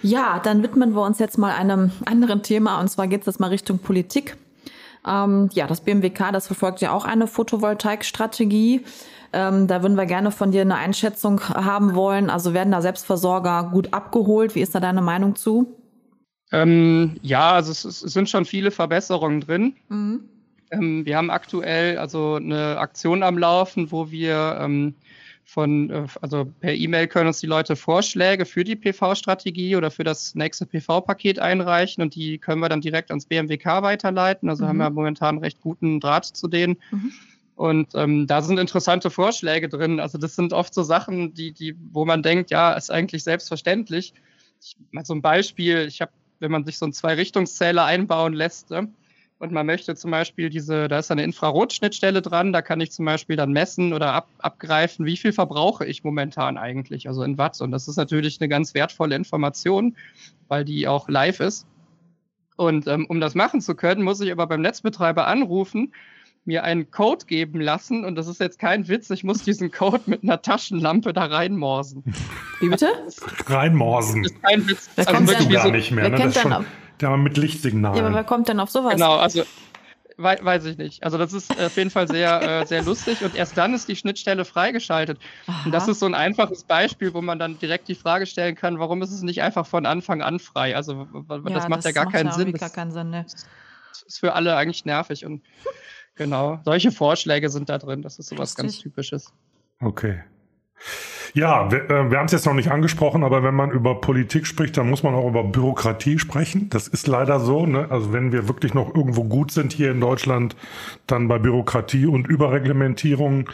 [0.00, 3.40] Ja, dann widmen wir uns jetzt mal einem anderen Thema und zwar geht es jetzt
[3.40, 4.38] mal Richtung Politik.
[5.06, 8.84] Ähm, ja, das BMWK, das verfolgt ja auch eine Photovoltaikstrategie.
[9.32, 12.30] Ähm, da würden wir gerne von dir eine Einschätzung haben wollen.
[12.30, 14.54] Also werden da Selbstversorger gut abgeholt?
[14.54, 15.74] Wie ist da deine Meinung zu?
[16.52, 19.74] Ähm, ja, also es, es, sind schon viele Verbesserungen drin.
[19.88, 20.28] Mhm.
[20.70, 24.94] Ähm, wir haben aktuell also eine Aktion am Laufen, wo wir ähm,
[25.44, 30.04] von, äh, also per E-Mail können uns die Leute Vorschläge für die PV-Strategie oder für
[30.04, 34.48] das nächste PV-Paket einreichen und die können wir dann direkt ans BMWK weiterleiten.
[34.48, 34.68] Also mhm.
[34.68, 36.78] haben wir momentan recht guten Draht zu denen.
[36.90, 37.12] Mhm.
[37.54, 40.00] Und ähm, da sind interessante Vorschläge drin.
[40.00, 44.14] Also das sind oft so Sachen, die, die, wo man denkt, ja, ist eigentlich selbstverständlich.
[44.60, 48.70] Ich, mal so ein Beispiel, ich habe, wenn man sich so einen Zwei-Richtungszähler einbauen lässt,
[48.70, 48.88] ne,
[49.42, 53.04] und man möchte zum Beispiel diese, da ist eine Infrarotschnittstelle dran, da kann ich zum
[53.04, 57.60] Beispiel dann messen oder ab, abgreifen, wie viel verbrauche ich momentan eigentlich, also in Watt.
[57.60, 59.96] Und das ist natürlich eine ganz wertvolle Information,
[60.46, 61.66] weil die auch live ist.
[62.54, 65.92] Und ähm, um das machen zu können, muss ich aber beim Netzbetreiber anrufen
[66.44, 70.02] mir einen Code geben lassen und das ist jetzt kein Witz, ich muss diesen Code
[70.06, 72.04] mit einer Taschenlampe da reinmorsen.
[72.60, 72.88] Wie bitte?
[73.46, 74.22] reinmorsen.
[74.22, 74.90] Das ist kein Witz.
[74.94, 76.08] Wer also wirklich gar so, nicht mehr.
[76.08, 76.16] Ne?
[76.16, 76.64] Das schon,
[77.02, 77.96] der mit Lichtsignalen.
[77.96, 78.94] Ja, aber wer kommt denn auf sowas?
[78.94, 79.44] Genau, also
[80.16, 81.02] we weiß ich nicht.
[81.02, 83.96] Also das ist auf jeden Fall sehr, äh, sehr lustig und erst dann ist die
[83.96, 85.18] Schnittstelle freigeschaltet.
[85.46, 85.64] Aha.
[85.64, 88.78] Und das ist so ein einfaches Beispiel, wo man dann direkt die Frage stellen kann,
[88.78, 90.76] warum ist es nicht einfach von Anfang an frei?
[90.76, 92.52] Also das ja, macht das ja gar macht keinen ja Sinn.
[92.52, 93.24] Gar keinen Sinn ne?
[93.24, 95.42] Das ist für alle eigentlich nervig und
[96.14, 98.02] Genau, solche Vorschläge sind da drin.
[98.02, 98.64] Das ist sowas Richtig.
[98.64, 99.32] ganz Typisches.
[99.80, 100.22] Okay.
[101.34, 104.46] Ja, wir, äh, wir haben es jetzt noch nicht angesprochen, aber wenn man über Politik
[104.46, 106.68] spricht, dann muss man auch über Bürokratie sprechen.
[106.68, 107.64] Das ist leider so.
[107.64, 107.86] Ne?
[107.90, 110.56] Also wenn wir wirklich noch irgendwo gut sind hier in Deutschland,
[111.06, 113.48] dann bei Bürokratie und Überreglementierung.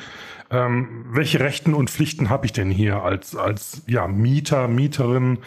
[0.50, 5.38] Ähm, welche Rechten und Pflichten habe ich denn hier als, als ja, Mieter, Mieterin?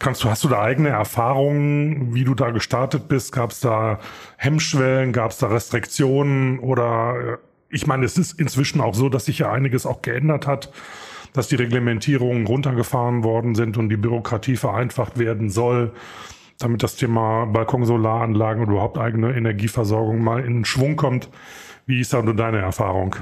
[0.00, 3.32] Kannst du, hast du da eigene Erfahrungen, wie du da gestartet bist?
[3.32, 4.00] Gab es da
[4.38, 7.36] Hemmschwellen, gab es da Restriktionen oder äh,
[7.68, 10.72] ich meine, es ist inzwischen auch so, dass sich ja einiges auch geändert hat,
[11.32, 15.92] dass die Reglementierungen runtergefahren worden sind und die Bürokratie vereinfacht werden soll,
[16.58, 21.28] damit das Thema Balkonsolaranlagen und überhaupt eigene Energieversorgung mal in Schwung kommt.
[21.86, 23.16] Wie ist da nur deine Erfahrung?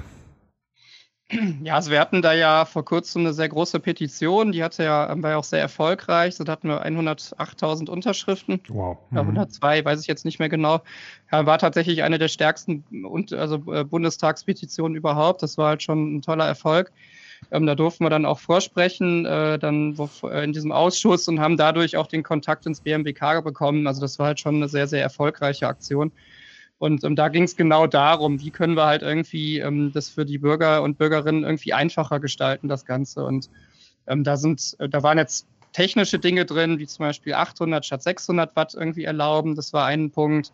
[1.62, 5.14] Ja, also wir hatten da ja vor kurzem eine sehr große Petition, die hatte ja,
[5.22, 6.34] war ja auch sehr erfolgreich.
[6.34, 8.60] So da hatten wir 108.000 Unterschriften.
[8.68, 8.96] Wow.
[9.10, 9.16] Mhm.
[9.16, 10.80] Ja, 102, weiß ich jetzt nicht mehr genau.
[11.30, 15.42] Ja, war tatsächlich eine der stärksten und, also, äh, Bundestagspetitionen überhaupt.
[15.42, 16.92] Das war halt schon ein toller Erfolg.
[17.50, 21.56] Ähm, da durften wir dann auch vorsprechen, äh, dann äh, in diesem Ausschuss und haben
[21.56, 23.86] dadurch auch den Kontakt ins BMWK bekommen.
[23.86, 26.12] Also das war halt schon eine sehr, sehr erfolgreiche Aktion.
[26.78, 30.24] Und ähm, da ging es genau darum, wie können wir halt irgendwie ähm, das für
[30.24, 33.24] die Bürger und Bürgerinnen irgendwie einfacher gestalten, das Ganze.
[33.24, 33.50] Und
[34.06, 38.02] ähm, da sind, äh, da waren jetzt technische Dinge drin, wie zum Beispiel 800 statt
[38.02, 39.54] 600 Watt irgendwie erlauben.
[39.54, 40.52] Das war ein Punkt.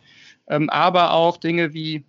[0.49, 2.05] Ähm, aber auch Dinge wie,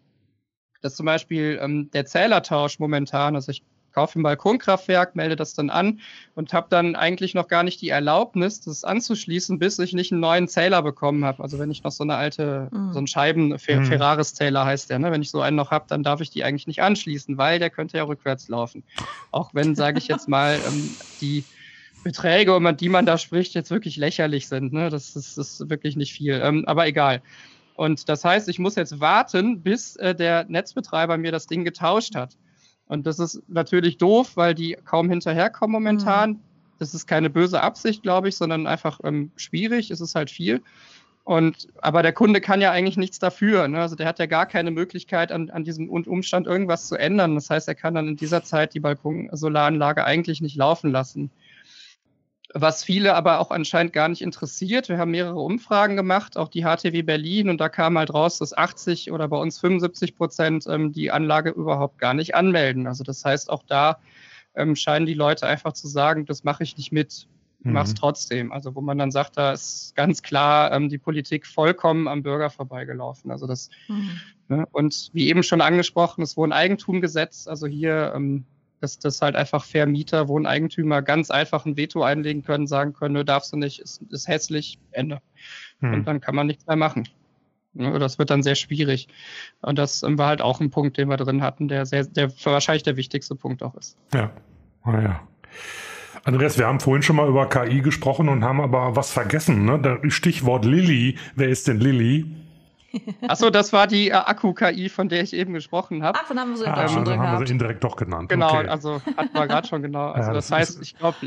[0.81, 3.63] dass zum Beispiel ähm, der Zählertausch momentan, also ich
[3.95, 6.01] kaufe ein Balkonkraftwerk, melde das dann an
[6.35, 10.19] und habe dann eigentlich noch gar nicht die Erlaubnis, das anzuschließen, bis ich nicht einen
[10.19, 11.41] neuen Zähler bekommen habe.
[11.41, 12.91] Also wenn ich noch so eine alte, mhm.
[12.91, 13.57] so einen Scheiben, mhm.
[13.57, 15.11] Ferraris-Zähler heißt der, ne?
[15.11, 17.69] wenn ich so einen noch habe, dann darf ich die eigentlich nicht anschließen, weil der
[17.69, 18.83] könnte ja rückwärts laufen.
[19.31, 20.89] Auch wenn, sage ich jetzt mal, ähm,
[21.21, 21.45] die
[22.03, 24.73] Beträge, um die man da spricht, jetzt wirklich lächerlich sind.
[24.73, 24.89] Ne?
[24.89, 26.41] Das, das, das ist wirklich nicht viel.
[26.43, 27.21] Ähm, aber egal.
[27.75, 32.15] Und das heißt, ich muss jetzt warten, bis äh, der Netzbetreiber mir das Ding getauscht
[32.15, 32.35] hat.
[32.87, 36.31] Und das ist natürlich doof, weil die kaum hinterherkommen momentan.
[36.31, 36.39] Mhm.
[36.77, 39.91] Das ist keine böse Absicht, glaube ich, sondern einfach ähm, schwierig.
[39.91, 40.61] Es ist halt viel.
[41.23, 43.67] Und, aber der Kunde kann ja eigentlich nichts dafür.
[43.67, 43.79] Ne?
[43.79, 47.33] Also der hat ja gar keine Möglichkeit, an, an diesem Umstand irgendwas zu ändern.
[47.33, 51.31] Das heißt, er kann dann in dieser Zeit die Balkonsolaranlage eigentlich nicht laufen lassen
[52.53, 54.89] was viele aber auch anscheinend gar nicht interessiert.
[54.89, 58.55] Wir haben mehrere Umfragen gemacht, auch die HTW Berlin, und da kam halt raus, dass
[58.55, 62.87] 80 oder bei uns 75 Prozent ähm, die Anlage überhaupt gar nicht anmelden.
[62.87, 63.97] Also das heißt, auch da
[64.55, 67.27] ähm, scheinen die Leute einfach zu sagen, das mache ich nicht mit,
[67.61, 67.73] mhm.
[67.73, 68.51] mach's trotzdem.
[68.51, 72.49] Also wo man dann sagt, da ist ganz klar ähm, die Politik vollkommen am Bürger
[72.49, 73.31] vorbeigelaufen.
[73.31, 74.19] Also das mhm.
[74.49, 74.65] ne?
[74.71, 78.45] und wie eben schon angesprochen, das Wohneigentumgesetz, also hier ähm,
[78.85, 83.23] dass, dass halt einfach Vermieter, Wohneigentümer ganz einfach ein Veto einlegen können, sagen können, nö,
[83.23, 85.21] darfst du nicht, ist, ist hässlich, Ende.
[85.79, 85.93] Hm.
[85.93, 87.09] Und dann kann man nichts mehr machen.
[87.73, 89.07] Das wird dann sehr schwierig.
[89.61, 92.83] Und das war halt auch ein Punkt, den wir drin hatten, der sehr, der wahrscheinlich
[92.83, 93.97] der wichtigste Punkt auch ist.
[94.13, 94.31] Ja,
[94.85, 95.19] naja.
[95.19, 99.65] Ah, Andreas, wir haben vorhin schon mal über KI gesprochen und haben aber was vergessen.
[99.65, 99.99] Ne?
[100.07, 101.17] Stichwort Lilly.
[101.35, 102.25] Wer ist denn Lilly?
[103.27, 106.19] Achso, das war die äh, Akku-KI, von der ich eben gesprochen habe.
[106.21, 108.29] Ach, dann haben wir sie ah, schon drin haben wir sie indirekt doch genannt.
[108.29, 108.67] Genau, okay.
[108.67, 110.05] also hatten wir gerade schon genau.
[110.15, 111.17] Also ja, das, das, heißt, ich glaube,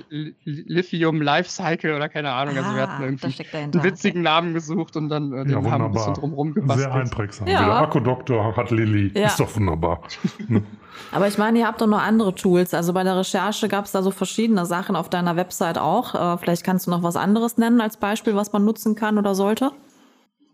[0.44, 2.56] Lithium Lifecycle oder keine Ahnung.
[2.56, 4.30] Ah, also wir hatten ah, irgendwie einen witzigen okay.
[4.30, 6.90] Namen gesucht und dann äh, den ja, haben ein bisschen drumherum gebastelt.
[6.90, 7.48] Sehr einprägsam.
[7.48, 7.64] Ja.
[7.64, 9.12] Der Akkudoktor hat Lilly.
[9.14, 9.26] Ja.
[9.26, 10.00] Ist doch wunderbar.
[11.12, 12.74] Aber ich meine, ihr habt doch noch andere Tools.
[12.74, 16.14] Also bei der Recherche gab es da so verschiedene Sachen auf deiner Website auch.
[16.14, 19.34] Äh, vielleicht kannst du noch was anderes nennen als Beispiel, was man nutzen kann oder
[19.34, 19.72] sollte?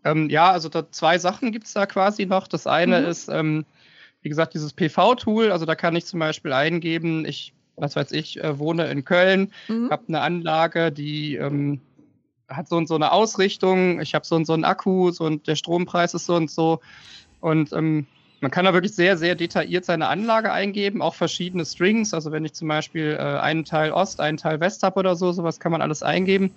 [0.04, 2.46] Ähm, ja, also da zwei Sachen gibt es da quasi noch.
[2.46, 3.06] Das eine mhm.
[3.06, 3.64] ist, ähm,
[4.22, 5.50] wie gesagt, dieses PV-Tool.
[5.50, 9.52] Also da kann ich zum Beispiel eingeben, ich, was weiß ich, äh, wohne in Köln,
[9.68, 9.90] mhm.
[9.90, 11.80] habe eine Anlage, die ähm,
[12.48, 15.46] hat so und so eine Ausrichtung, ich habe so und so einen Akku, so und
[15.46, 16.80] der Strompreis ist so und so.
[17.40, 18.06] Und ähm,
[18.40, 22.12] man kann da wirklich sehr, sehr detailliert seine Anlage eingeben, auch verschiedene Strings.
[22.12, 25.32] Also wenn ich zum Beispiel äh, einen Teil Ost, einen Teil West habe oder so,
[25.32, 26.52] sowas kann man alles eingeben.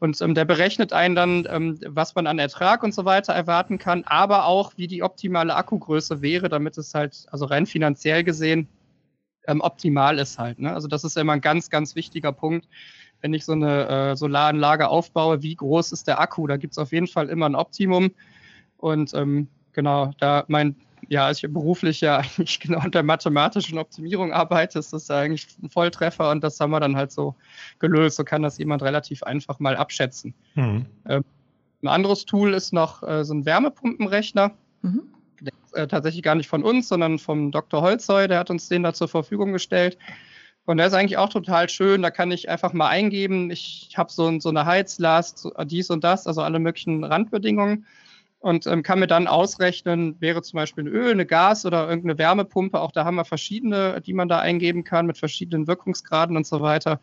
[0.00, 3.78] Und ähm, der berechnet einen dann, ähm, was man an Ertrag und so weiter erwarten
[3.78, 8.66] kann, aber auch, wie die optimale Akkugröße wäre, damit es halt, also rein finanziell gesehen,
[9.46, 10.58] ähm, optimal ist halt.
[10.58, 10.72] Ne?
[10.72, 12.66] Also das ist immer ein ganz, ganz wichtiger Punkt,
[13.20, 16.46] wenn ich so eine äh, Solaranlage aufbaue, wie groß ist der Akku?
[16.46, 18.10] Da gibt es auf jeden Fall immer ein Optimum.
[18.78, 20.76] Und ähm, genau, da mein
[21.10, 25.18] ja, als ich beruflich ja eigentlich genau an der mathematischen Optimierung arbeite, ist das ja
[25.18, 27.34] eigentlich ein Volltreffer und das haben wir dann halt so
[27.80, 28.16] gelöst.
[28.16, 30.34] So kann das jemand relativ einfach mal abschätzen.
[30.54, 30.86] Mhm.
[31.06, 31.24] Ähm,
[31.82, 34.52] ein anderes Tool ist noch äh, so ein Wärmepumpenrechner.
[34.82, 35.02] Mhm.
[35.40, 37.82] Der ist äh, tatsächlich gar nicht von uns, sondern vom Dr.
[37.82, 39.98] Holzheu, der hat uns den da zur Verfügung gestellt.
[40.66, 42.02] Und der ist eigentlich auch total schön.
[42.02, 46.04] Da kann ich einfach mal eingeben, ich habe so, so eine Heizlast, so dies und
[46.04, 47.86] das, also alle möglichen Randbedingungen
[48.40, 52.18] und ähm, kann mir dann ausrechnen, wäre zum Beispiel ein Öl, eine Gas oder irgendeine
[52.18, 52.80] Wärmepumpe.
[52.80, 56.62] Auch da haben wir verschiedene, die man da eingeben kann mit verschiedenen Wirkungsgraden und so
[56.62, 57.00] weiter.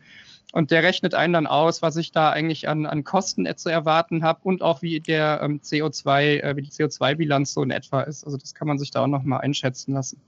[0.52, 4.24] Und der rechnet einen dann aus, was ich da eigentlich an, an Kosten zu erwarten
[4.24, 8.24] habe und auch wie der ähm, CO2, äh, wie die CO2-Bilanz so in etwa ist.
[8.24, 10.20] Also das kann man sich da auch nochmal einschätzen lassen.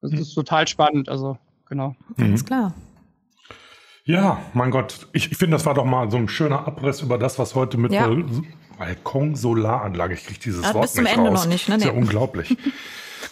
[0.00, 1.94] Das, das ist total spannend, also genau.
[2.18, 2.46] Alles mhm.
[2.46, 2.74] klar.
[4.06, 7.18] Ja, mein Gott, ich, ich finde, das war doch mal so ein schöner Abriss über
[7.18, 8.10] das, was heute mit Ja.
[8.78, 11.40] Balkon-Solaranlage, ich kriege dieses Ah, Wort bis zum nicht Ende raus.
[11.44, 11.76] noch nicht, ne?
[11.76, 12.56] Ist ja unglaublich.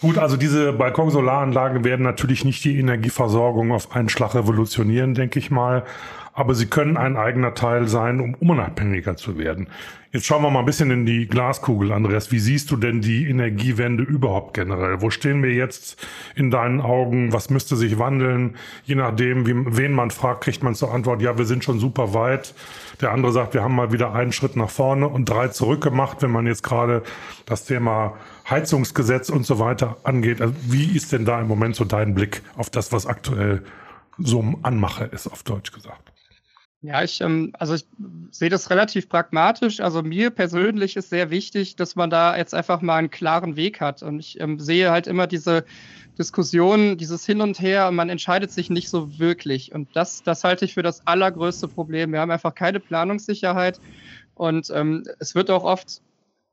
[0.01, 5.51] Gut, also diese Balkonsolaranlagen werden natürlich nicht die Energieversorgung auf einen Schlag revolutionieren, denke ich
[5.51, 5.83] mal.
[6.35, 9.67] Aber sie können ein eigener Teil sein, um unabhängiger zu werden.
[10.11, 12.31] Jetzt schauen wir mal ein bisschen in die Glaskugel, Andreas.
[12.31, 15.01] Wie siehst du denn die Energiewende überhaupt generell?
[15.01, 17.33] Wo stehen wir jetzt in deinen Augen?
[17.33, 18.55] Was müsste sich wandeln?
[18.83, 22.13] Je nachdem, wie, wen man fragt, kriegt man zur Antwort, ja, wir sind schon super
[22.15, 22.53] weit.
[23.01, 26.17] Der andere sagt, wir haben mal wieder einen Schritt nach vorne und drei zurück gemacht,
[26.21, 27.01] wenn man jetzt gerade
[27.45, 28.13] das Thema
[28.49, 30.41] Heizungsgesetz und so weiter angeht.
[30.41, 33.63] Also wie ist denn da im Moment so dein Blick auf das, was aktuell
[34.17, 36.11] so im Anmache ist, auf Deutsch gesagt?
[36.81, 37.85] Ja, ich, ähm, also ich
[38.31, 39.79] sehe das relativ pragmatisch.
[39.79, 43.79] Also mir persönlich ist sehr wichtig, dass man da jetzt einfach mal einen klaren Weg
[43.79, 44.03] hat.
[44.03, 45.63] Und ich ähm, sehe halt immer diese
[46.19, 49.73] Diskussion, dieses Hin und Her man entscheidet sich nicht so wirklich.
[49.73, 52.11] Und das, das halte ich für das allergrößte Problem.
[52.11, 53.79] Wir haben einfach keine Planungssicherheit
[54.35, 56.01] und ähm, es wird auch oft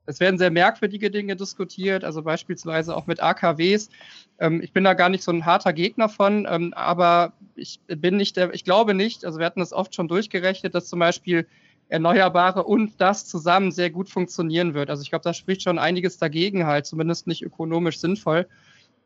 [0.07, 3.91] es werden sehr merkwürdige Dinge diskutiert, also beispielsweise auch mit AKWs.
[4.39, 8.17] Ähm, ich bin da gar nicht so ein harter Gegner von, ähm, aber ich bin
[8.17, 11.47] nicht der, ich glaube nicht, also wir hatten das oft schon durchgerechnet, dass zum Beispiel
[11.89, 14.91] Erneuerbare und das zusammen sehr gut funktionieren wird.
[14.91, 18.47] Also ich glaube, da spricht schon einiges dagegen halt, zumindest nicht ökonomisch sinnvoll.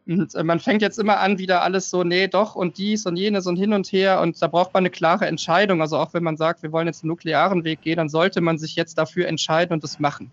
[0.07, 3.17] Und äh, man fängt jetzt immer an, wieder alles so, nee, doch und dies und
[3.17, 4.21] jenes und hin und her.
[4.21, 5.81] Und da braucht man eine klare Entscheidung.
[5.81, 8.59] Also auch wenn man sagt, wir wollen jetzt einen nuklearen Weg gehen, dann sollte man
[8.59, 10.31] sich jetzt dafür entscheiden und das machen.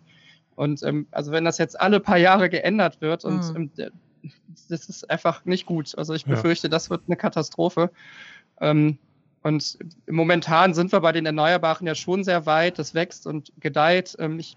[0.62, 3.72] Und ähm, also wenn das jetzt alle paar Jahre geändert wird und Mhm.
[3.76, 3.92] ähm,
[4.70, 5.98] das ist einfach nicht gut.
[5.98, 6.36] Also ich Ja.
[6.36, 7.90] befürchte, das wird eine Katastrophe.
[8.60, 9.00] Ähm,
[9.42, 12.78] und momentan sind wir bei den Erneuerbaren ja schon sehr weit.
[12.78, 14.16] Das wächst und gedeiht.
[14.20, 14.56] Ähm, ich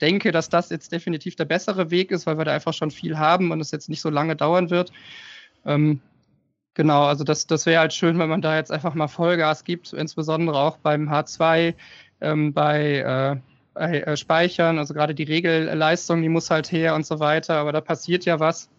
[0.00, 3.16] denke, dass das jetzt definitiv der bessere Weg ist, weil wir da einfach schon viel
[3.16, 4.90] haben und es jetzt nicht so lange dauern wird.
[5.64, 6.00] Ähm,
[6.74, 9.92] genau, also das, das wäre halt schön, wenn man da jetzt einfach mal Vollgas gibt,
[9.92, 11.74] insbesondere auch beim H2,
[12.20, 13.42] ähm, bei, äh, bei
[13.74, 17.80] äh, Speichern, also gerade die Regelleistung, die muss halt her und so weiter, aber da
[17.80, 18.70] passiert ja was.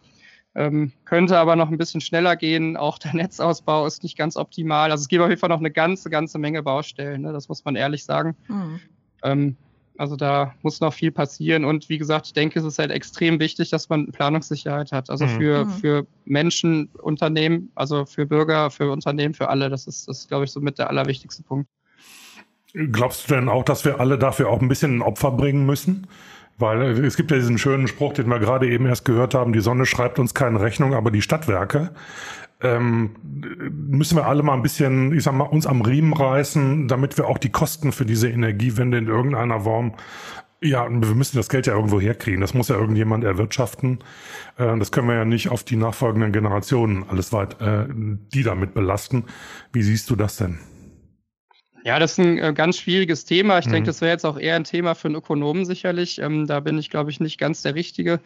[0.58, 2.77] Ähm, könnte aber noch ein bisschen schneller gehen.
[2.77, 4.89] Auch der Netzausbau ist nicht ganz optimal.
[4.91, 7.23] Also es gibt auf jeden Fall noch eine ganze, ganze Menge Baustellen.
[7.23, 7.34] Ne?
[7.34, 8.38] Das muss man ehrlich sagen.
[8.47, 8.79] Hm.
[9.23, 9.58] Ähm,
[9.97, 11.65] also da muss noch viel passieren.
[11.65, 15.10] Und wie gesagt, ich denke, es ist halt extrem wichtig, dass man Planungssicherheit hat.
[15.10, 15.29] Also Mhm.
[15.29, 15.69] für, Mhm.
[15.69, 19.69] für Menschen, Unternehmen, also für Bürger, für Unternehmen, für alle.
[19.69, 21.69] Das ist, das ist glaube ich, so mit der allerwichtigste Punkt.
[22.91, 26.07] Glaubst du denn auch, dass wir alle dafür auch ein bisschen ein Opfer bringen müssen?
[26.57, 29.59] Weil es gibt ja diesen schönen Spruch, den wir gerade eben erst gehört haben, die
[29.59, 31.91] Sonne schreibt uns keine Rechnung, aber die Stadtwerke.
[32.61, 33.11] Ähm,
[33.69, 37.27] müssen wir alle mal ein bisschen, ich sag mal, uns am Riemen reißen, damit wir
[37.27, 39.93] auch die Kosten für diese Energiewende in irgendeiner Form,
[40.61, 42.41] ja, wir müssen das Geld ja irgendwo herkriegen.
[42.41, 43.99] Das muss ja irgendjemand erwirtschaften.
[44.57, 47.85] Äh, das können wir ja nicht auf die nachfolgenden Generationen alles weit, äh,
[48.33, 49.25] die damit belasten.
[49.71, 50.59] Wie siehst du das denn?
[51.85, 53.59] Ja, das ist ein äh, ganz schwieriges Thema.
[53.59, 53.71] Ich Mhm.
[53.73, 56.17] denke, das wäre jetzt auch eher ein Thema für einen Ökonomen sicherlich.
[56.19, 58.19] Ähm, da bin ich, glaube ich, nicht ganz der Richtige.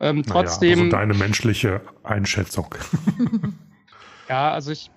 [0.00, 0.78] Ähm, Naja, trotzdem.
[0.80, 2.74] also deine menschliche Einschätzung.
[4.28, 4.90] Ja, also ich,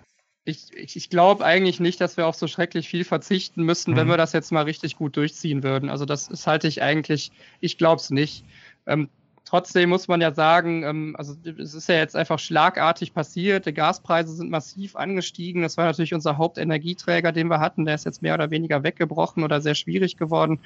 [0.45, 4.11] ich, ich, glaube eigentlich nicht, dass wir auf so schrecklich viel verzichten müssten, wenn Mhm.
[4.11, 5.89] wir das jetzt mal richtig gut durchziehen würden.
[5.89, 8.45] Also das ist halte ich eigentlich, ich glaube es nicht.
[8.85, 9.09] Ähm,
[9.47, 13.65] trotzdem muss man ja sagen, ähm, also es ist ja jetzt einfach schlagartig passiert.
[13.65, 15.61] Die Gaspreise sind massiv angestiegen.
[15.61, 17.85] Das war natürlich unser Hauptenergieträger, den wir hatten.
[17.85, 20.59] Der ist jetzt mehr oder weniger weggebrochen oder sehr schwierig geworden.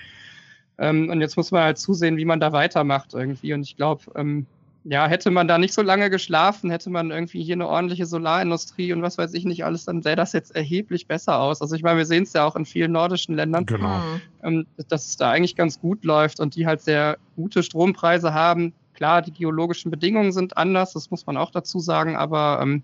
[0.79, 3.53] Ähm, und jetzt muss man halt zusehen, wie man da weitermacht irgendwie.
[3.53, 4.47] Und ich glaube, ähm,
[4.83, 8.93] ja, hätte man da nicht so lange geschlafen, hätte man irgendwie hier eine ordentliche Solarindustrie
[8.93, 11.61] und was weiß ich nicht alles, dann sähe das jetzt erheblich besser aus.
[11.61, 14.01] Also ich meine, wir sehen es ja auch in vielen nordischen Ländern, Genau.
[14.01, 14.21] Hm.
[14.43, 18.73] ähm, dass es da eigentlich ganz gut läuft und die halt sehr gute Strompreise haben.
[18.95, 22.81] Klar, die geologischen Bedingungen sind anders, das muss man auch dazu sagen, aber ähm,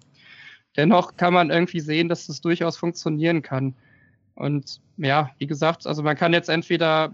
[0.75, 3.73] dennoch kann man irgendwie sehen, dass das durchaus funktionieren kann.
[4.36, 7.12] Und ja, wie gesagt, also man kann jetzt entweder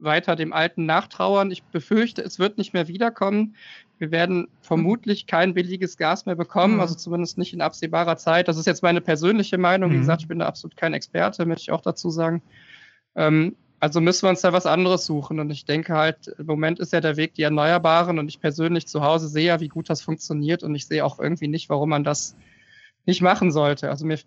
[0.00, 1.50] weiter dem Alten nachtrauern.
[1.50, 3.56] Ich befürchte, es wird nicht mehr wiederkommen.
[3.98, 6.80] Wir werden vermutlich kein billiges Gas mehr bekommen, Mhm.
[6.80, 8.48] also zumindest nicht in absehbarer Zeit.
[8.48, 9.90] Das ist jetzt meine persönliche Meinung.
[9.90, 10.00] Wie Mhm.
[10.00, 12.42] gesagt, ich bin da absolut kein Experte, möchte ich auch dazu sagen.
[13.16, 15.38] Ähm, also müssen wir uns da was anderes suchen.
[15.40, 18.18] Und ich denke halt, im Moment ist ja der Weg die Erneuerbaren.
[18.18, 20.62] Und ich persönlich zu Hause sehe ja, wie gut das funktioniert.
[20.64, 22.36] Und ich sehe auch irgendwie nicht, warum man das
[23.06, 23.88] nicht machen sollte.
[23.88, 24.18] Also mir,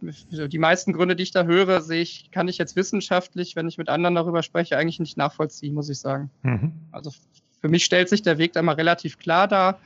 [0.47, 3.77] die meisten Gründe, die ich da höre, sehe ich, kann ich jetzt wissenschaftlich, wenn ich
[3.77, 6.31] mit anderen darüber spreche, eigentlich nicht nachvollziehen, muss ich sagen.
[6.41, 6.71] Mhm.
[6.91, 7.11] Also
[7.61, 9.79] für mich stellt sich der Weg da mal relativ klar dar.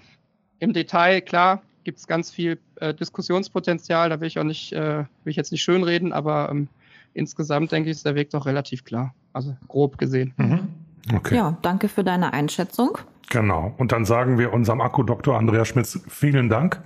[0.59, 4.99] Im Detail, klar, gibt es ganz viel äh, Diskussionspotenzial, da will ich auch nicht, äh,
[4.99, 6.67] will ich jetzt nicht schönreden, aber ähm,
[7.13, 9.13] insgesamt denke ich, ist der Weg doch relativ klar.
[9.33, 10.33] Also grob gesehen.
[10.37, 10.67] Mhm.
[11.13, 12.97] Okay, Ja, danke für deine Einschätzung.
[13.29, 13.73] genau.
[13.77, 16.81] Und dann sagen wir unserem Akkudoktor Andreas Schmitz vielen Dank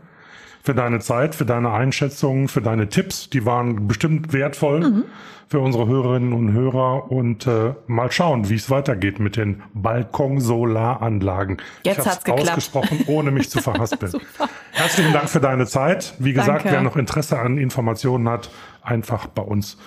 [0.61, 3.29] für deine Zeit, für deine Einschätzungen, für deine Tipps.
[3.29, 5.03] Die waren bestimmt wertvoll mhm.
[5.47, 7.11] für unsere Hörerinnen und Hörer.
[7.11, 11.57] Und äh, mal schauen, wie es weitergeht mit den Balkonsolaranlagen.
[11.83, 14.13] Jetzt ich habe es ausgesprochen, ohne mich zu verhaspeln.
[14.71, 16.13] Herzlichen Dank für deine Zeit.
[16.19, 16.71] Wie gesagt, Danke.
[16.71, 18.49] wer noch Interesse an Informationen hat,
[18.81, 19.77] einfach bei uns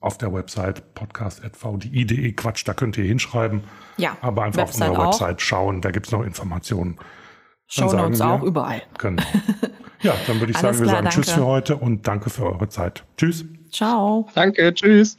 [0.00, 3.62] auf der Website podcast.vdi.de Quatsch, da könnt ihr hinschreiben.
[3.98, 4.16] Ja.
[4.20, 6.98] Aber einfach Website auf unserer Website schauen, da gibt es noch Informationen.
[7.68, 8.82] Shownotes auch überall.
[8.98, 9.22] Genau.
[10.02, 11.20] Ja, dann würde ich sagen, wir klar, sagen danke.
[11.20, 13.04] Tschüss für heute und danke für eure Zeit.
[13.16, 13.44] Tschüss.
[13.70, 14.28] Ciao.
[14.34, 15.16] Danke, tschüss.